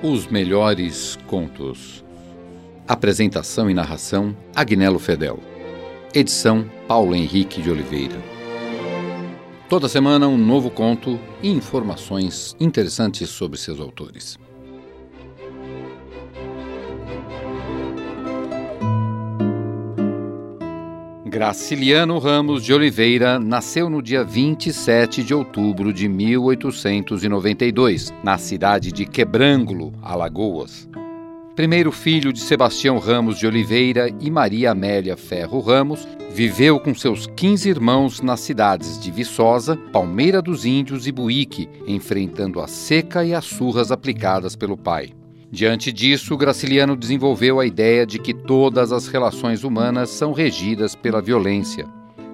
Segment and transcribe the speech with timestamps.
[0.00, 2.04] Os melhores contos.
[2.86, 5.40] Apresentação e narração: Agnello Fedel.
[6.14, 8.14] Edição: Paulo Henrique de Oliveira.
[9.68, 14.38] Toda semana um novo conto e informações interessantes sobre seus autores.
[21.38, 29.06] Graciliano Ramos de Oliveira nasceu no dia 27 de outubro de 1892, na cidade de
[29.06, 30.88] Quebrângulo, Alagoas.
[31.54, 37.28] Primeiro filho de Sebastião Ramos de Oliveira e Maria Amélia Ferro Ramos, viveu com seus
[37.28, 43.32] 15 irmãos nas cidades de Viçosa, Palmeira dos Índios e Buíque, enfrentando a seca e
[43.32, 45.12] as surras aplicadas pelo pai.
[45.50, 51.22] Diante disso, Graciliano desenvolveu a ideia de que todas as relações humanas são regidas pela
[51.22, 51.86] violência.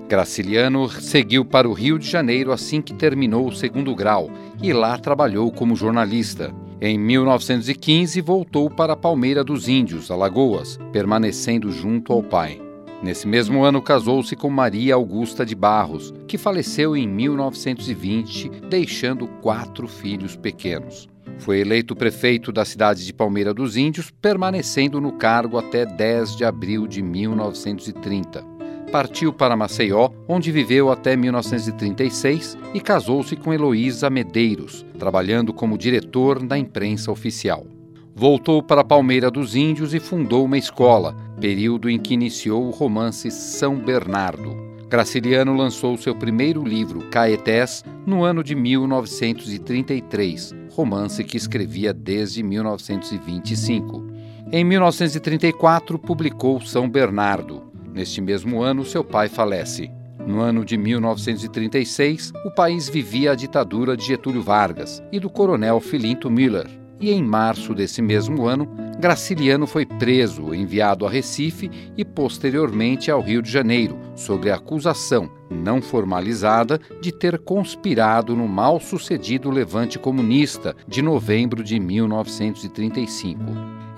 [0.08, 4.98] Graciliano seguiu para o Rio de Janeiro assim que terminou o segundo grau e lá
[4.98, 6.52] trabalhou como jornalista.
[6.80, 12.60] Em 1915, voltou para Palmeira dos Índios, Alagoas, permanecendo junto ao pai.
[13.00, 19.86] Nesse mesmo ano, casou-se com Maria Augusta de Barros, que faleceu em 1920, deixando quatro
[19.86, 21.13] filhos pequenos.
[21.38, 26.44] Foi eleito prefeito da cidade de Palmeira dos Índios, permanecendo no cargo até 10 de
[26.44, 28.54] abril de 1930.
[28.90, 36.44] Partiu para Maceió, onde viveu até 1936 e casou-se com Heloísa Medeiros, trabalhando como diretor
[36.44, 37.66] da imprensa oficial.
[38.14, 43.28] Voltou para Palmeira dos Índios e fundou uma escola, período em que iniciou o romance
[43.32, 44.56] São Bernardo.
[44.88, 54.04] Graciliano lançou seu primeiro livro, Caetés, no ano de 1933, romance que escrevia desde 1925.
[54.52, 57.62] Em 1934, publicou São Bernardo.
[57.92, 59.90] Neste mesmo ano, seu pai falece.
[60.26, 65.80] No ano de 1936, o país vivia a ditadura de Getúlio Vargas e do coronel
[65.80, 66.68] Filinto Miller.
[67.00, 73.20] E em março desse mesmo ano, Graciliano foi preso, enviado a Recife e posteriormente ao
[73.20, 79.98] Rio de Janeiro, sob a acusação, não formalizada, de ter conspirado no mal sucedido levante
[79.98, 83.42] comunista de novembro de 1935.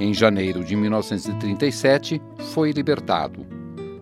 [0.01, 2.21] Em janeiro de 1937,
[2.53, 3.47] foi libertado.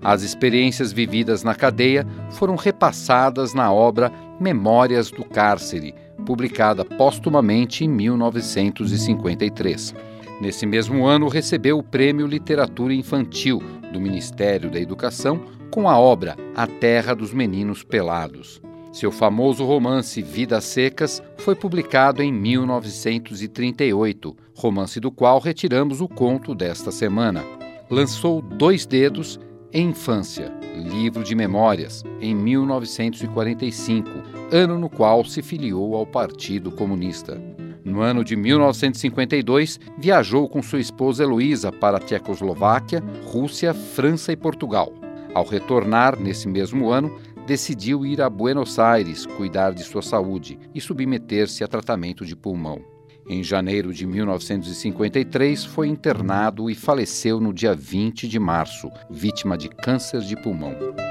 [0.03, 5.95] As experiências vividas na cadeia foram repassadas na obra Memórias do Cárcere,
[6.25, 9.95] publicada póstumamente em 1953.
[10.41, 13.63] Nesse mesmo ano, recebeu o Prêmio Literatura Infantil
[13.93, 15.41] do Ministério da Educação
[15.71, 18.61] com a obra A Terra dos Meninos Pelados.
[18.93, 26.55] Seu famoso romance Vidas Secas foi publicado em 1938, romance do qual retiramos o conto
[26.55, 27.45] desta semana.
[27.91, 29.41] Lançou Dois Dedos
[29.73, 34.09] em Infância, livro de memórias, em 1945,
[34.55, 37.43] ano no qual se filiou ao Partido Comunista.
[37.85, 44.37] No ano de 1952, viajou com sua esposa Heloísa para a Tchecoslováquia, Rússia, França e
[44.37, 44.93] Portugal.
[45.35, 50.81] Ao retornar nesse mesmo ano, decidiu ir a Buenos Aires cuidar de sua saúde e
[50.81, 52.81] submeter-se a tratamento de pulmão.
[53.29, 59.69] Em janeiro de 1953, foi internado e faleceu no dia 20 de março, vítima de
[59.69, 61.04] câncer de pulmão.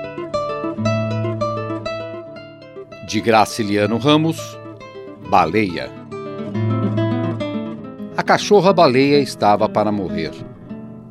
[3.13, 4.39] De Graciliano Ramos,
[5.29, 5.91] Baleia.
[8.17, 10.31] A cachorra-baleia estava para morrer.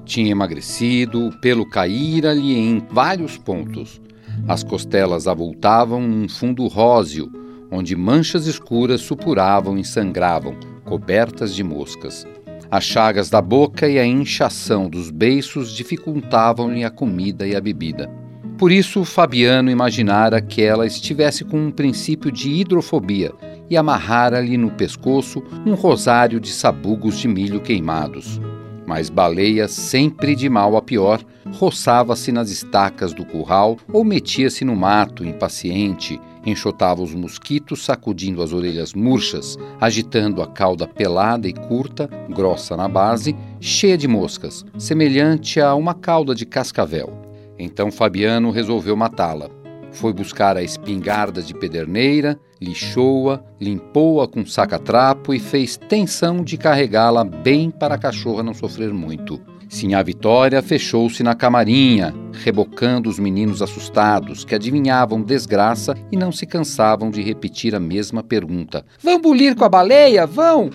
[0.05, 4.01] Tinha emagrecido, o pelo caíra-lhe em vários pontos.
[4.49, 7.31] As costelas avultavam num fundo róseo,
[7.71, 12.27] onde manchas escuras supuravam e sangravam, cobertas de moscas.
[12.69, 18.11] As chagas da boca e a inchação dos beiços dificultavam-lhe a comida e a bebida.
[18.59, 23.33] Por isso, Fabiano imaginara que ela estivesse com um princípio de hidrofobia
[23.69, 28.41] e amarrara-lhe no pescoço um rosário de sabugos de milho queimados.
[28.87, 31.21] Mas Baleia, sempre de mal a pior,
[31.55, 38.53] roçava-se nas estacas do curral ou metia-se no mato, impaciente, enxotava os mosquitos, sacudindo as
[38.53, 45.61] orelhas murchas, agitando a cauda pelada e curta, grossa na base, cheia de moscas, semelhante
[45.61, 47.22] a uma cauda de cascavel.
[47.63, 49.49] Então Fabiano resolveu matá-la.
[49.93, 57.23] Foi buscar a espingarda de pederneira, lixou-a, limpou-a com saca-trapo e fez tensão de carregá-la
[57.23, 59.41] bem para a cachorra não sofrer muito.
[59.69, 62.15] Sinhá Vitória fechou-se na camarinha,
[62.45, 68.23] rebocando os meninos assustados, que adivinhavam desgraça e não se cansavam de repetir a mesma
[68.23, 70.27] pergunta: Vão bulir com a baleia?
[70.27, 70.69] Vão!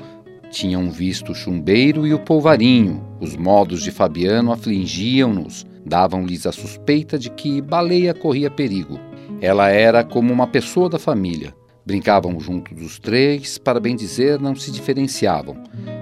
[0.50, 3.06] Tinham visto o chumbeiro e o polvarinho.
[3.20, 9.00] Os modos de Fabiano afligiam-nos, davam-lhes a suspeita de que baleia corria perigo.
[9.42, 11.54] Ela era como uma pessoa da família.
[11.86, 15.56] Brincavam juntos os três, para bem dizer, não se diferenciavam.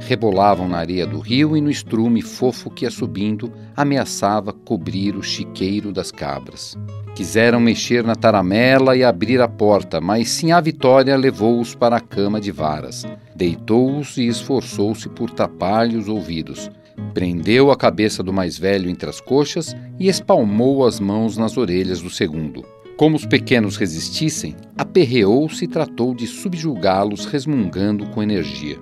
[0.07, 5.21] Rebolavam na areia do rio e no estrume fofo que ia subindo ameaçava cobrir o
[5.21, 6.75] chiqueiro das cabras.
[7.15, 12.41] Quiseram mexer na taramela e abrir a porta, mas a Vitória levou-os para a cama
[12.41, 13.05] de varas.
[13.33, 16.69] Deitou-os e esforçou-se por tapar-lhe os ouvidos.
[17.13, 22.01] Prendeu a cabeça do mais velho entre as coxas e espalmou as mãos nas orelhas
[22.01, 22.65] do segundo.
[22.97, 28.77] Como os pequenos resistissem, aperreou-se e tratou de subjugá-los, resmungando com energia.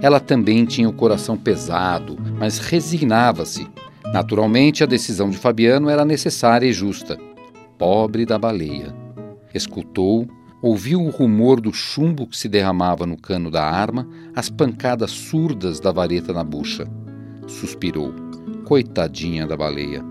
[0.00, 3.66] Ela também tinha o coração pesado, mas resignava-se.
[4.10, 7.18] Naturalmente, a decisão de Fabiano era necessária e justa.
[7.78, 8.94] Pobre da baleia.
[9.54, 10.26] Escutou,
[10.62, 15.80] ouviu o rumor do chumbo que se derramava no cano da arma, as pancadas surdas
[15.80, 16.86] da vareta na bucha.
[17.46, 18.12] Suspirou.
[18.64, 20.04] Coitadinha da baleia.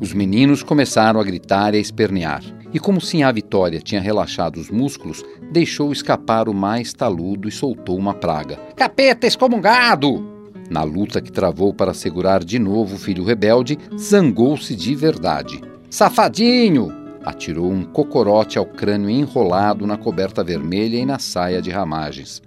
[0.00, 2.42] Os meninos começaram a gritar e a espernear
[2.72, 7.96] e, como Sinhá Vitória tinha relaxado os músculos, deixou escapar o mais taludo e soltou
[7.96, 8.58] uma praga.
[8.76, 10.36] Capeta excomungado!
[10.70, 15.62] Na luta que travou para segurar de novo o filho rebelde, zangou-se de verdade.
[15.88, 16.97] Safadinho!
[17.24, 22.42] Atirou um cocorote ao crânio enrolado na coberta vermelha e na saia de ramagens.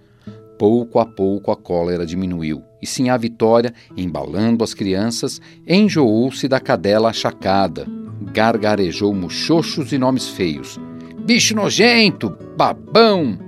[0.58, 7.10] Pouco a pouco a cólera diminuiu, e Sinhá Vitória, embalando as crianças, enjoou-se da cadela
[7.10, 7.88] achacada,
[8.32, 10.80] gargarejou muxoxos e nomes feios.
[11.26, 13.40] Bicho nojento, babão!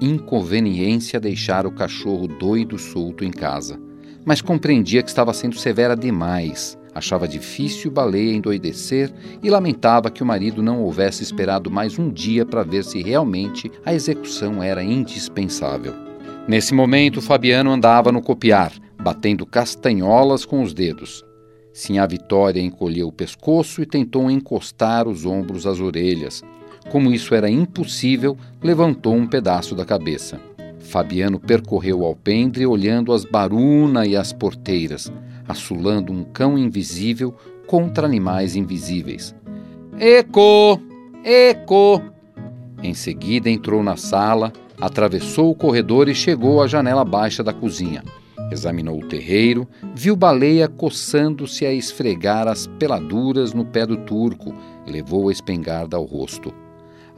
[0.00, 3.78] Inconveniência deixar o cachorro doido solto em casa.
[4.24, 6.77] Mas compreendia que estava sendo severa demais.
[6.94, 9.12] Achava difícil Baleia endoidecer
[9.42, 13.70] e lamentava que o marido não houvesse esperado mais um dia para ver se realmente
[13.84, 15.94] a execução era indispensável.
[16.48, 21.24] Nesse momento, Fabiano andava no copiar, batendo castanholas com os dedos.
[21.72, 26.42] Sinhá Vitória encolheu o pescoço e tentou encostar os ombros às orelhas.
[26.90, 30.40] Como isso era impossível, levantou um pedaço da cabeça.
[30.78, 35.12] Fabiano percorreu o alpendre olhando as baruna e as porteiras,
[35.48, 37.34] assulando um cão invisível
[37.66, 39.34] contra animais invisíveis.
[39.98, 40.80] Eco!
[41.24, 42.02] Eco!
[42.82, 48.04] Em seguida entrou na sala, atravessou o corredor e chegou à janela baixa da cozinha.
[48.50, 54.54] Examinou o terreiro, viu Baleia coçando-se a esfregar as peladuras no pé do turco,
[54.86, 56.54] levou a espingarda ao rosto.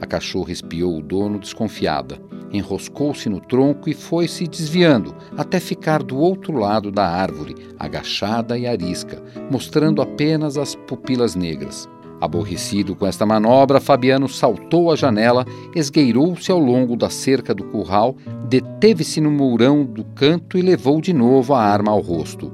[0.01, 2.19] A cachorra espiou o dono desconfiada,
[2.51, 8.57] enroscou-se no tronco e foi se desviando, até ficar do outro lado da árvore, agachada
[8.57, 9.21] e arisca,
[9.51, 11.87] mostrando apenas as pupilas negras.
[12.19, 15.45] Aborrecido com esta manobra, Fabiano saltou a janela,
[15.75, 18.15] esgueirou-se ao longo da cerca do curral,
[18.47, 22.51] deteve-se no mourão do canto e levou de novo a arma ao rosto.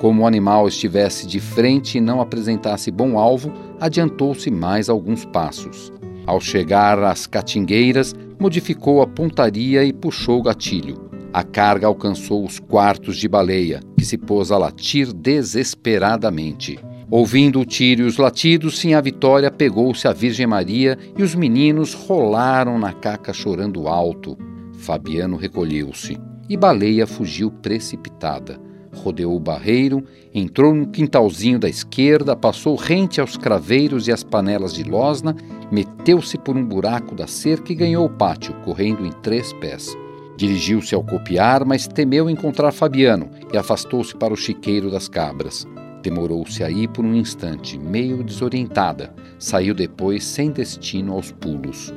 [0.00, 5.92] Como o animal estivesse de frente e não apresentasse bom alvo, adiantou-se mais alguns passos.
[6.30, 11.10] Ao chegar às catingueiras, modificou a pontaria e puxou o gatilho.
[11.32, 16.78] A carga alcançou os quartos de baleia, que se pôs a latir desesperadamente.
[17.10, 21.34] Ouvindo o tiro e os latidos, sim, a Vitória pegou-se à Virgem Maria e os
[21.34, 24.38] meninos rolaram na caca chorando alto.
[24.74, 26.16] Fabiano recolheu-se
[26.48, 28.56] e Baleia fugiu precipitada.
[28.92, 34.72] Rodeou o barreiro, entrou no quintalzinho da esquerda, passou rente aos craveiros e às panelas
[34.74, 35.34] de losna,
[35.70, 39.96] meteu-se por um buraco da cerca e ganhou o pátio, correndo em três pés.
[40.36, 45.66] Dirigiu-se ao copiar, mas temeu encontrar Fabiano e afastou-se para o chiqueiro das cabras.
[46.02, 49.12] Demorou-se aí por um instante, meio desorientada.
[49.38, 51.92] Saiu depois sem destino aos pulos.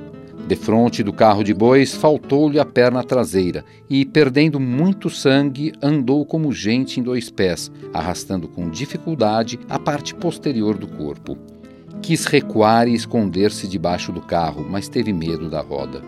[0.46, 6.52] Defronte do carro de bois, faltou-lhe a perna traseira e, perdendo muito sangue, andou como
[6.52, 11.38] gente em dois pés, arrastando com dificuldade a parte posterior do corpo.
[12.04, 16.04] Quis recuar e esconder-se debaixo do carro, mas teve medo da roda.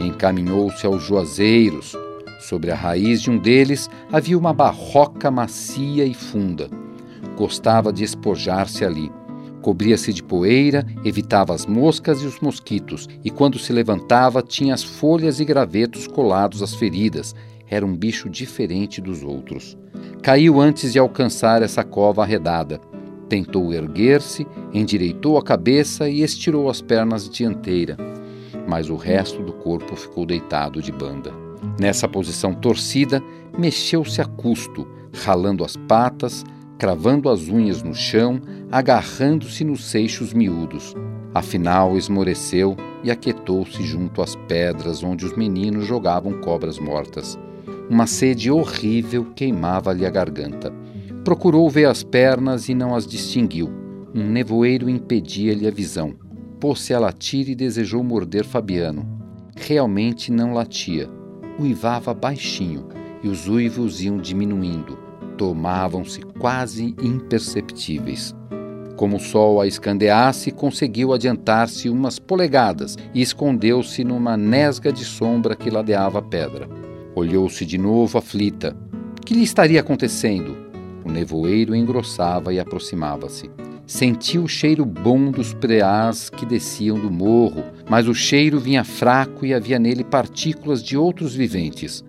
[0.00, 1.94] Encaminhou-se aos juazeiros.
[2.40, 6.68] Sobre a raiz de um deles havia uma barroca macia e funda
[7.38, 9.12] gostava de espojar-se ali.
[9.62, 14.82] Cobria-se de poeira, evitava as moscas e os mosquitos, e quando se levantava tinha as
[14.82, 17.34] folhas e gravetos colados às feridas.
[17.70, 19.76] Era um bicho diferente dos outros.
[20.22, 22.80] Caiu antes de alcançar essa cova arredada.
[23.28, 27.96] Tentou erguer-se, endireitou a cabeça e estirou as pernas dianteira,
[28.66, 31.32] mas o resto do corpo ficou deitado de banda.
[31.78, 33.22] Nessa posição torcida,
[33.56, 34.86] mexeu-se a custo,
[35.24, 36.44] ralando as patas,
[36.78, 40.94] cravando as unhas no chão, agarrando-se nos seixos miúdos.
[41.34, 47.38] Afinal, esmoreceu e aquietou-se junto às pedras onde os meninos jogavam cobras mortas.
[47.90, 50.72] Uma sede horrível queimava-lhe a garganta.
[51.28, 53.70] Procurou ver as pernas e não as distinguiu.
[54.14, 56.14] Um nevoeiro impedia-lhe a visão.
[56.58, 59.06] Pôs-se a latir e desejou morder Fabiano.
[59.54, 61.06] realmente não latia.
[61.60, 62.88] Uivava baixinho
[63.22, 64.98] e os uivos iam diminuindo,
[65.36, 68.34] tomavam-se quase imperceptíveis.
[68.96, 75.54] Como o sol a escandeasse, conseguiu adiantar-se umas polegadas e escondeu-se numa nesga de sombra
[75.54, 76.66] que ladeava a pedra.
[77.14, 78.74] Olhou-se de novo aflita.
[79.26, 80.67] Que lhe estaria acontecendo?
[81.08, 83.50] O nevoeiro engrossava e aproximava-se.
[83.86, 89.46] Sentiu o cheiro bom dos preás que desciam do morro, mas o cheiro vinha fraco
[89.46, 92.04] e havia nele partículas de outros viventes.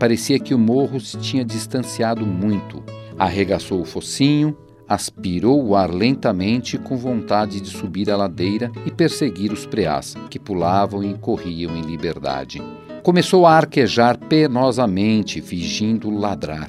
[0.00, 2.82] Parecia que o morro se tinha distanciado muito.
[3.16, 4.56] Arregaçou o focinho,
[4.88, 10.40] aspirou o ar lentamente com vontade de subir a ladeira e perseguir os preás, que
[10.40, 12.60] pulavam e corriam em liberdade.
[13.04, 16.68] Começou a arquejar penosamente, fingindo ladrar.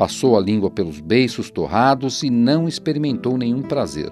[0.00, 4.10] Passou a língua pelos beiços torrados e não experimentou nenhum prazer.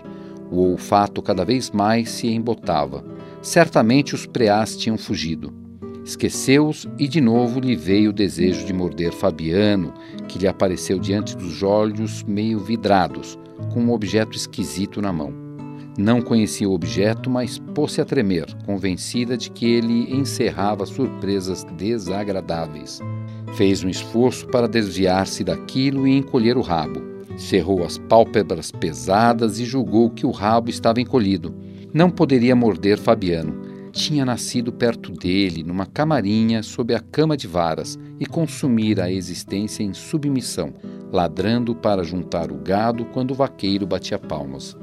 [0.50, 3.02] O olfato cada vez mais se embotava.
[3.40, 5.50] Certamente os preás tinham fugido.
[6.04, 9.94] Esqueceu-os e de novo lhe veio o desejo de morder Fabiano,
[10.28, 13.38] que lhe apareceu diante dos olhos meio vidrados,
[13.72, 15.32] com um objeto esquisito na mão.
[15.96, 23.00] Não conhecia o objeto, mas pôs-se a tremer, convencida de que ele encerrava surpresas desagradáveis.
[23.54, 27.02] Fez um esforço para desviar-se daquilo e encolher o rabo.
[27.36, 31.54] Cerrou as pálpebras pesadas e julgou que o rabo estava encolhido.
[31.92, 33.66] Não poderia morder Fabiano.
[33.92, 39.82] Tinha nascido perto dele, numa camarinha sob a cama de varas, e consumira a existência
[39.82, 40.74] em submissão,
[41.10, 44.76] ladrando para juntar o gado quando o vaqueiro batia palmas.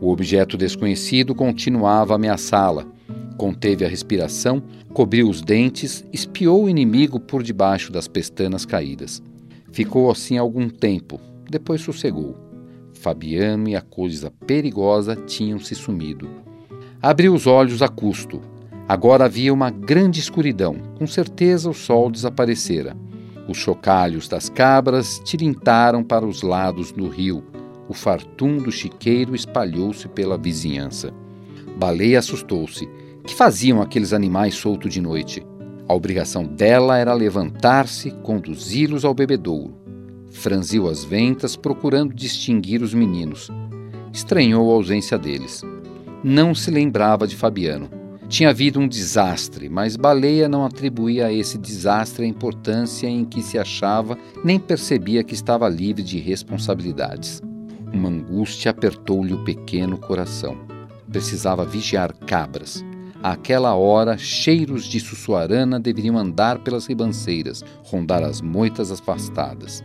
[0.00, 2.86] O objeto desconhecido continuava a ameaçá-la.
[3.36, 4.62] Conteve a respiração
[4.96, 9.22] cobriu os dentes, espiou o inimigo por debaixo das pestanas caídas.
[9.70, 12.34] Ficou assim algum tempo, depois sossegou.
[12.94, 16.30] Fabiano e a coisa perigosa tinham se sumido.
[17.02, 18.40] Abriu os olhos a custo.
[18.88, 20.76] Agora havia uma grande escuridão.
[20.96, 22.96] Com certeza o sol desaparecera.
[23.46, 27.44] Os chocalhos das cabras tirintaram para os lados do rio.
[27.86, 31.12] O fartum do chiqueiro espalhou-se pela vizinhança.
[31.76, 32.88] Baleia assustou-se
[33.26, 35.44] que faziam aqueles animais soltos de noite?
[35.88, 39.76] A obrigação dela era levantar-se, conduzi-los ao bebedouro.
[40.30, 43.50] Franziu as ventas, procurando distinguir os meninos.
[44.12, 45.62] Estranhou a ausência deles.
[46.22, 47.90] Não se lembrava de Fabiano.
[48.28, 53.42] Tinha havido um desastre, mas Baleia não atribuía a esse desastre a importância em que
[53.42, 57.40] se achava, nem percebia que estava livre de responsabilidades.
[57.92, 60.56] Uma angústia apertou-lhe o pequeno coração.
[61.08, 62.84] Precisava vigiar cabras,
[63.26, 69.82] Àquela hora, cheiros de sussuarana deveriam andar pelas ribanceiras, rondar as moitas afastadas.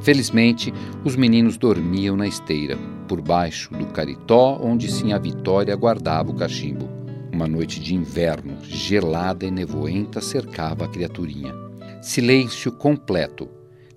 [0.00, 6.34] Felizmente, os meninos dormiam na esteira, por baixo do caritó onde Sinha Vitória guardava o
[6.34, 6.88] cachimbo.
[7.32, 11.54] Uma noite de inverno, gelada e nevoenta, cercava a criaturinha.
[12.02, 13.48] Silêncio completo.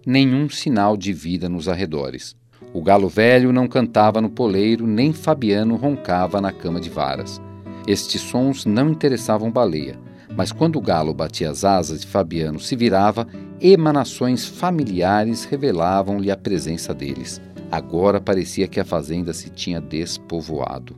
[0.06, 2.36] Nenhum sinal de vida nos arredores.
[2.72, 7.42] O galo velho não cantava no poleiro, nem Fabiano roncava na cama de varas.
[7.88, 10.00] Estes sons não interessavam Baleia,
[10.36, 13.28] mas quando o galo batia as asas e Fabiano se virava,
[13.60, 17.42] emanações familiares revelavam-lhe a presença deles.
[17.72, 20.96] Agora parecia que a fazenda se tinha despovoado.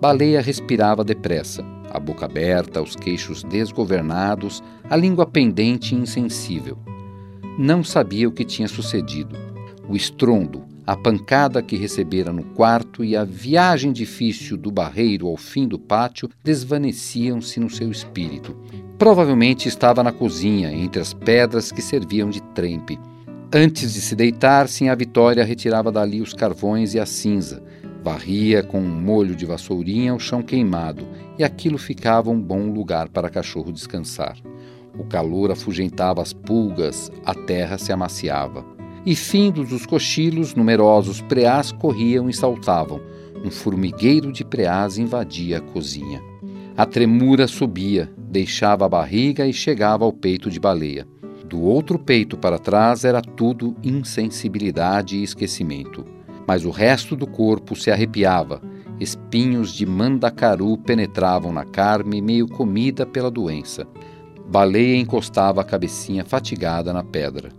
[0.00, 6.78] Baleia respirava depressa, a boca aberta, os queixos desgovernados, a língua pendente e insensível.
[7.58, 9.36] Não sabia o que tinha sucedido.
[9.88, 15.36] O estrondo, a pancada que recebera no quarto e a viagem difícil do barreiro ao
[15.36, 18.54] fim do pátio desvaneciam-se no seu espírito.
[18.98, 22.98] Provavelmente estava na cozinha, entre as pedras que serviam de trempe.
[23.52, 27.62] Antes de se deitar, a Vitória retirava dali os carvões e a cinza,
[28.02, 31.06] varria com um molho de vassourinha o chão queimado,
[31.38, 34.36] e aquilo ficava um bom lugar para cachorro descansar.
[34.98, 38.73] O calor afugentava as pulgas, a terra se amaciava
[39.06, 43.00] e findos os cochilos, numerosos preás corriam e saltavam.
[43.44, 46.22] Um formigueiro de preás invadia a cozinha.
[46.76, 51.06] A tremura subia, deixava a barriga e chegava ao peito de baleia.
[51.46, 56.04] Do outro peito para trás era tudo insensibilidade e esquecimento.
[56.46, 58.62] Mas o resto do corpo se arrepiava.
[58.98, 63.86] Espinhos de mandacaru penetravam na carne, meio comida pela doença.
[64.48, 67.50] Baleia encostava a cabecinha fatigada na pedra.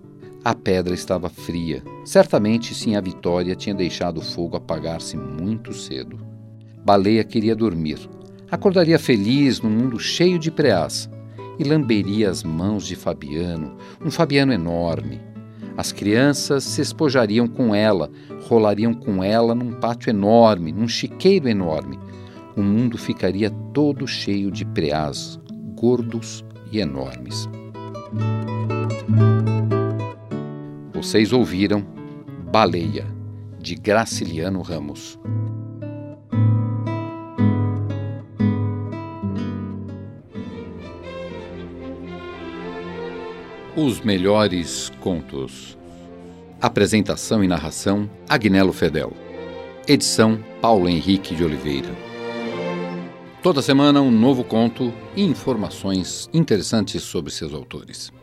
[0.45, 1.81] A pedra estava fria.
[2.05, 6.19] Certamente, sim, a Vitória tinha deixado o fogo apagar-se muito cedo.
[6.85, 7.97] Baleia queria dormir.
[8.51, 11.09] Acordaria feliz num mundo cheio de preás
[11.57, 15.19] e lamberia as mãos de Fabiano, um Fabiano enorme.
[15.75, 18.11] As crianças se espojariam com ela,
[18.47, 21.97] rolariam com ela num pátio enorme, num chiqueiro enorme.
[22.55, 25.39] O mundo ficaria todo cheio de preás,
[25.75, 27.49] gordos, e enormes.
[30.95, 31.85] Vocês ouviram
[32.49, 33.05] Baleia,
[33.59, 35.19] de Graciliano Ramos.
[43.75, 45.77] Os melhores contos.
[46.61, 49.11] Apresentação e narração: Agnello Fedel.
[49.85, 51.93] Edição: Paulo Henrique de Oliveira.
[53.43, 58.13] Toda semana um novo conto e informações interessantes sobre seus autores.